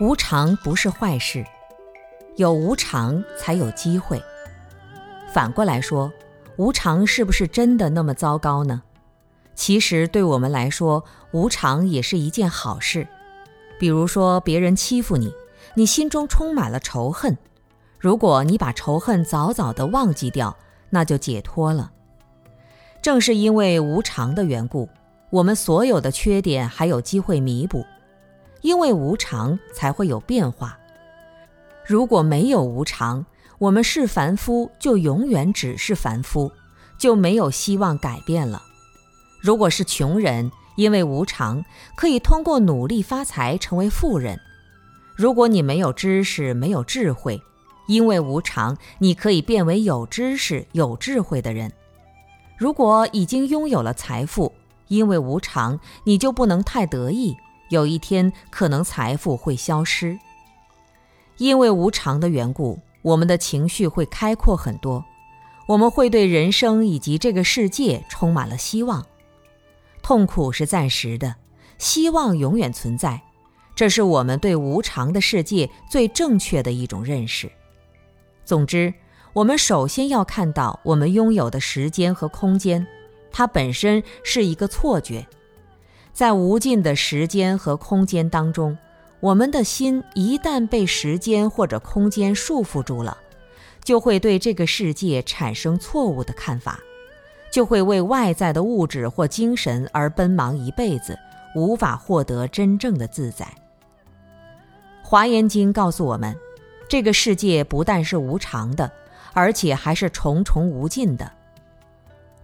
[0.00, 1.44] 无常不是坏事，
[2.34, 4.20] 有无常才有机会。
[5.32, 6.12] 反过来说，
[6.56, 8.82] 无常是不是真的那么糟糕呢？
[9.54, 13.06] 其实对我们来说，无常也是一件好事。
[13.78, 15.32] 比如说，别人欺负你，
[15.74, 17.38] 你心中充满了仇恨，
[17.96, 20.56] 如果你把仇恨早早的忘记掉，
[20.90, 21.92] 那就解脱了。
[23.00, 24.88] 正是因为无常的缘故，
[25.30, 27.86] 我们所有的缺点还有机会弥补。
[28.64, 30.78] 因为无常才会有变化。
[31.84, 33.26] 如果没有无常，
[33.58, 36.50] 我们是凡夫就永远只是凡夫，
[36.96, 38.62] 就没有希望改变了。
[39.42, 41.62] 如果是穷人，因为无常
[41.94, 44.40] 可以通过努力发财成为富人。
[45.14, 47.42] 如果你没有知识、没有智慧，
[47.86, 51.70] 因为无常你可以变为有知识、有智慧的人。
[52.56, 54.54] 如果已经拥有了财富，
[54.88, 57.36] 因为无常你就不能太得意。
[57.74, 60.18] 有一天，可能财富会消失，
[61.36, 65.04] 因为无常的缘故，我们的情绪会开阔很多，
[65.66, 69.04] 我们会对人生以及这个世界充满了希望。
[70.02, 71.34] 痛苦是暂时的，
[71.76, 73.20] 希望永远存在，
[73.74, 77.50] 这是我们对无常的世界最正确的一种认识。
[78.44, 78.94] 总之，
[79.32, 82.86] 我们首先要看到，我们拥有的时间和空间，
[83.32, 85.26] 它本身是一个错觉。
[86.14, 88.78] 在无尽的时间和空间当中，
[89.18, 93.18] 我们的心一旦被时间或者空间束缚住了，
[93.82, 96.78] 就会对这个世界产生错误的看法，
[97.50, 101.18] 就会为外在的物质或精神而奔忙一辈子，
[101.56, 103.52] 无法获得真正的自在。
[105.02, 106.32] 华严经告诉我们，
[106.88, 108.88] 这个世界不但是无常的，
[109.32, 111.32] 而且还是重重无尽的。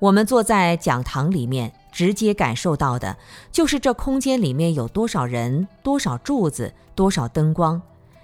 [0.00, 1.72] 我们坐在讲堂里面。
[2.00, 3.14] 直接感受到的
[3.52, 7.82] 就是这空间里面有多少人、多少柱子、多少灯光，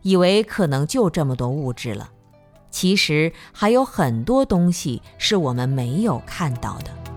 [0.00, 2.08] 以为可能就这么多物质了，
[2.70, 7.07] 其实还有很多东西是我们没有看到的。